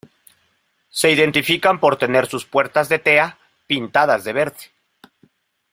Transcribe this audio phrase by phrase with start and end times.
[0.89, 4.71] Se identifican por tener sus puertas de tea pintadas de verde.